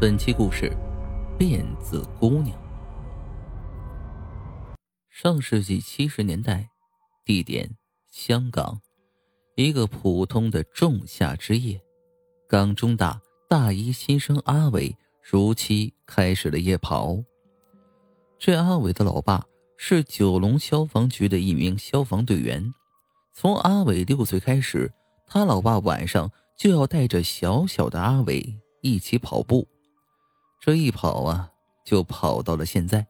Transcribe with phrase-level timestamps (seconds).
[0.00, 0.70] 本期故事：
[1.36, 2.56] 辫子姑娘。
[5.10, 6.68] 上世纪七十年代，
[7.24, 7.68] 地点
[8.08, 8.80] 香港，
[9.56, 11.80] 一个普通的仲夏之夜，
[12.48, 17.18] 港中大大一新生阿伟如期开始了夜跑。
[18.38, 19.44] 这阿伟的老爸
[19.76, 22.72] 是九龙消防局的一名消防队员，
[23.34, 24.92] 从阿伟六岁开始，
[25.26, 29.66] 他老爸晚上就要带着小小的阿伟一起跑步。
[30.60, 31.50] 这一跑啊，
[31.84, 33.06] 就跑到了现在，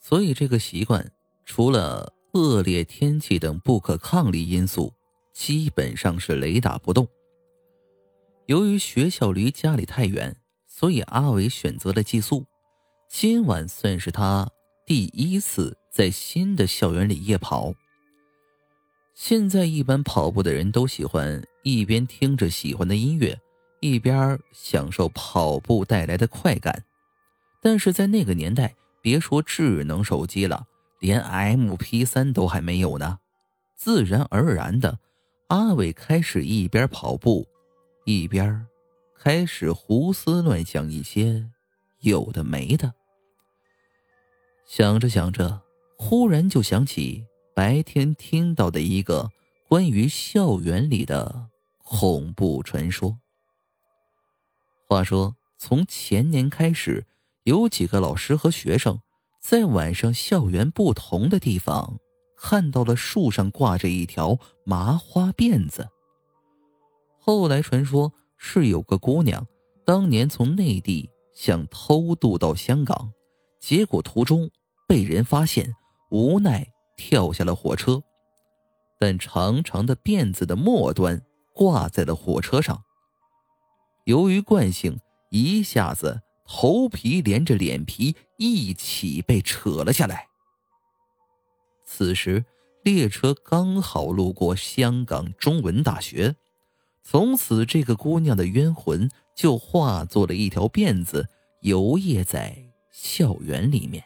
[0.00, 1.10] 所以这个习惯
[1.44, 4.92] 除了恶劣天气等不可抗力因素，
[5.32, 7.08] 基本上是雷打不动。
[8.46, 12.44] 由于学校离家里太远，所以阿伟选择了寄宿。
[13.08, 14.50] 今晚算是他
[14.84, 17.72] 第一次在新的校园里夜跑。
[19.14, 23.38] 现在一般跑步的人都喜欢一边听着喜欢的音乐。
[23.84, 26.84] 一边享受跑步带来的快感，
[27.60, 30.66] 但是在那个年代，别说智能手机了，
[31.00, 33.18] 连 M P 三都还没有呢。
[33.76, 34.98] 自然而然的，
[35.48, 37.46] 阿伟开始一边跑步，
[38.06, 38.66] 一边
[39.18, 41.50] 开始胡思乱想一些
[42.00, 42.94] 有的没的。
[44.64, 45.60] 想着想着，
[45.98, 49.30] 忽然就想起白天听到的一个
[49.68, 51.50] 关于校园里的
[51.82, 53.18] 恐怖传说。
[54.94, 57.04] 话说，从前年开始，
[57.42, 59.00] 有几个老师和学生
[59.40, 61.98] 在晚上校园不同的地方
[62.36, 65.88] 看到了树上挂着一条麻花辫子。
[67.18, 69.44] 后来传说是有个姑娘
[69.84, 73.12] 当年从内地想偷渡到香港，
[73.60, 74.48] 结果途中
[74.86, 75.74] 被人发现，
[76.12, 76.64] 无奈
[76.96, 78.00] 跳下了火车，
[79.00, 81.20] 但长长的辫子的末端
[81.52, 82.80] 挂在了火车上。
[84.04, 90.28] 由于惯性，一下子头皮连着脸皮一起被扯了下来。
[91.86, 92.44] 此时，
[92.82, 96.36] 列车刚好路过香港中文大学，
[97.02, 101.28] 从此这个姑娘的冤魂就化作了一条辫子，
[101.62, 102.56] 游曳在
[102.90, 104.04] 校园里面。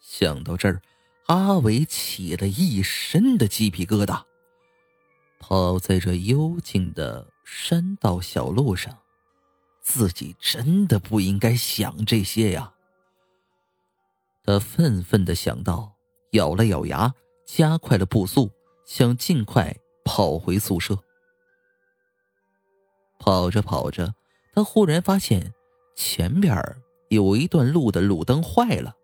[0.00, 0.80] 想到这儿，
[1.26, 4.22] 阿伟起了一身的鸡皮疙瘩。
[5.38, 7.33] 跑在这幽静的。
[7.44, 8.98] 山道小路上，
[9.80, 12.72] 自己真的不应该想这些呀。
[14.42, 15.94] 他愤愤的想到，
[16.32, 17.14] 咬了咬牙，
[17.46, 18.50] 加快了步速，
[18.86, 20.98] 想尽快跑回宿舍。
[23.18, 24.14] 跑着跑着，
[24.52, 25.54] 他忽然发现
[25.94, 26.56] 前边
[27.08, 28.94] 有一段路的路灯坏了，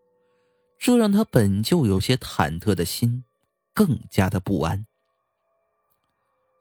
[0.79, 3.25] 这让他本就有些忐忑的心
[3.75, 4.87] 更加的不安。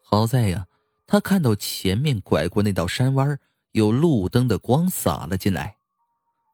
[0.04, 0.68] 好在呀。
[1.12, 3.40] 他看到前面拐过那道山弯，
[3.72, 5.76] 有路灯的光洒了进来，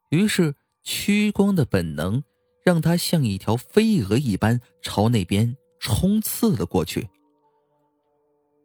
[0.08, 2.24] 于是趋光的本能
[2.64, 7.06] 让他像一条飞蛾一般朝那边冲刺了过去。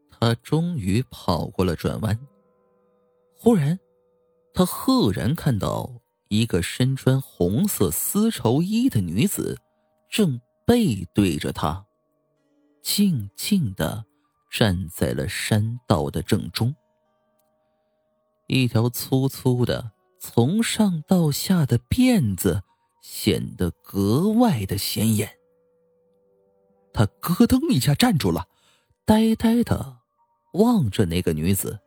[0.09, 2.17] 他终于跑过了转弯，
[3.37, 3.77] 忽然，
[4.53, 5.91] 他赫然看到
[6.29, 9.59] 一个身穿红色丝绸衣的女子，
[10.09, 11.85] 正背对着他，
[12.81, 14.05] 静静的。
[14.51, 16.75] 站在了山道的正中，
[18.47, 22.61] 一条粗粗的从上到下的辫子
[23.01, 25.37] 显得格外的显眼。
[26.93, 28.49] 他咯噔一下站住了，
[29.05, 29.99] 呆呆的
[30.51, 31.79] 望着那个女子。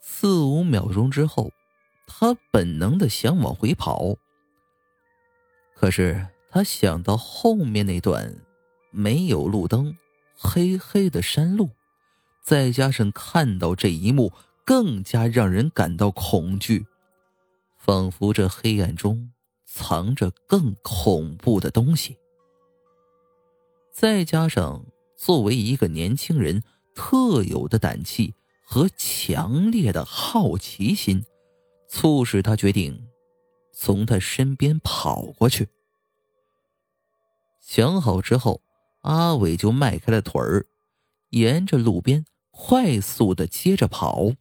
[0.00, 1.50] 四五秒钟之后，
[2.06, 4.14] 他本能的想往回跑，
[5.74, 8.32] 可是他想到后面那段
[8.92, 9.92] 没有路灯。
[10.46, 11.70] 黑黑的山路，
[12.42, 14.30] 再加上看到这一幕，
[14.64, 16.86] 更加让人感到恐惧，
[17.78, 19.32] 仿佛这黑暗中
[19.64, 22.18] 藏着更恐怖的东西。
[23.90, 24.84] 再加上
[25.16, 26.62] 作为一个年轻人
[26.94, 28.34] 特有的胆气
[28.66, 31.24] 和强烈的好奇心，
[31.88, 33.08] 促使他决定
[33.72, 35.68] 从他身边跑过去。
[37.60, 38.60] 想好之后。
[39.04, 40.66] 阿伟就迈开了腿儿，
[41.30, 44.32] 沿着路边快速的接着跑。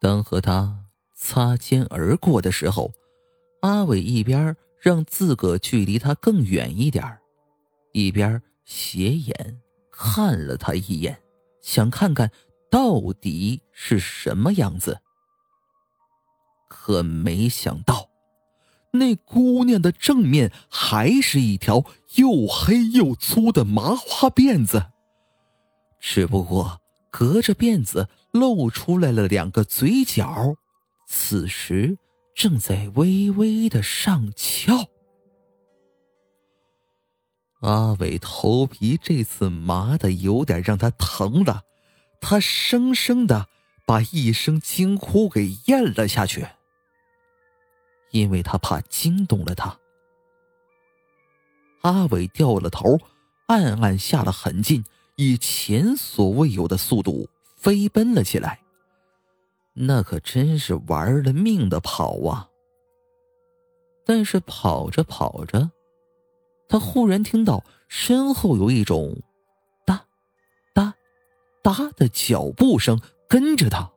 [0.00, 2.92] 当和他擦肩而过的时候，
[3.60, 7.18] 阿伟一边让自个距离他更远一点
[7.92, 9.60] 一边斜眼
[9.90, 11.22] 看了他一眼，
[11.60, 12.30] 想看看
[12.70, 15.00] 到底是什么样子。
[16.68, 18.09] 可没想到。
[18.92, 21.84] 那姑娘的正面还是一条
[22.16, 24.86] 又黑又粗的麻花辫子，
[26.00, 30.56] 只不过隔着辫子露出来了两个嘴角，
[31.06, 31.98] 此时
[32.34, 34.88] 正在微微的上翘。
[37.60, 41.62] 阿伟头皮这次麻的有点让他疼了，
[42.20, 43.46] 他生生的
[43.86, 46.46] 把一声惊呼给咽了下去，
[48.10, 49.78] 因为他怕惊动了他。
[51.82, 52.98] 阿伟掉了头，
[53.46, 54.84] 暗暗下了狠劲，
[55.16, 58.60] 以前所未有的速度飞奔了起来。
[59.72, 62.50] 那可真是玩了命的跑啊！
[64.04, 65.70] 但是跑着跑着。
[66.68, 69.22] 他忽然听到身后有一种
[69.86, 70.04] “哒、
[70.74, 70.94] 哒、
[71.62, 73.90] 哒”的脚步声跟着他。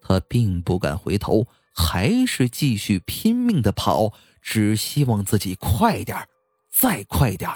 [0.00, 4.12] 他并不敢回头，还是继续拼命的跑，
[4.42, 6.28] 只希望自己快点
[6.70, 7.50] 再快点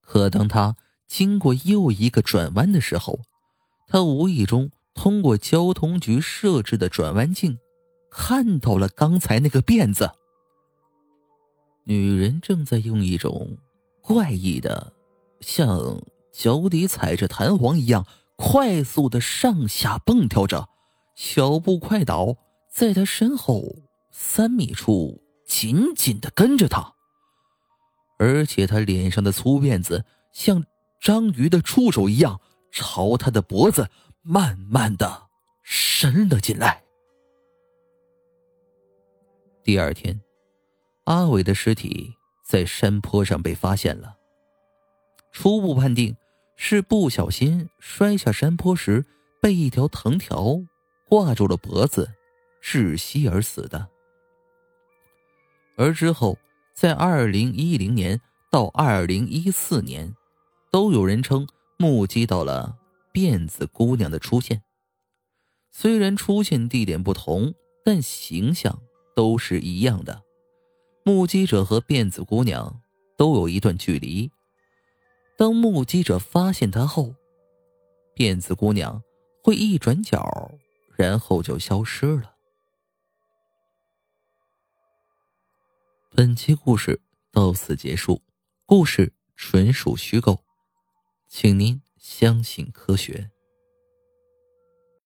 [0.00, 0.76] 可当他
[1.06, 3.20] 经过又一个转弯的时候，
[3.86, 7.58] 他无意中通过交通局设置的转弯镜，
[8.10, 10.10] 看到了刚才那个辫子。
[11.84, 13.56] 女人正在用一种
[14.02, 14.92] 怪异的，
[15.40, 18.06] 像脚底踩着弹簧一样
[18.36, 20.68] 快速的上下蹦跳着，
[21.18, 22.36] 小步快倒，
[22.70, 23.64] 在他身后
[24.12, 26.94] 三米处紧紧的跟着他。
[28.20, 30.64] 而且他脸上的粗辫子像
[31.00, 33.90] 章鱼的触手一样，朝他的脖子
[34.22, 35.26] 慢慢的
[35.64, 36.84] 伸了进来。
[39.64, 40.20] 第二天。
[41.06, 42.14] 阿伟的尸体
[42.44, 44.18] 在山坡上被发现了，
[45.32, 46.14] 初步判定
[46.54, 49.04] 是不小心摔下山坡时
[49.40, 50.60] 被一条藤条
[51.08, 52.10] 挂住了脖子，
[52.62, 53.88] 窒息而死的。
[55.76, 56.38] 而之后，
[56.74, 58.20] 在二零一零年
[58.50, 60.14] 到二零一四年，
[60.70, 61.46] 都有人称
[61.76, 62.76] 目击到了
[63.12, 64.62] 辫子姑娘的出现。
[65.70, 68.80] 虽然出现地点不同，但形象
[69.14, 70.22] 都是一样的。
[71.04, 72.82] 目击者和辫子姑娘
[73.16, 74.30] 都有一段距离。
[75.36, 77.14] 当目击者发现她后，
[78.16, 79.00] 辫子姑娘
[79.42, 80.50] 会一转角，
[80.98, 82.34] 然后就消失了。
[86.10, 87.00] 本期故事
[87.30, 88.20] 到此结束，
[88.66, 90.42] 故事纯属虚构，
[91.28, 93.30] 请您相信科学。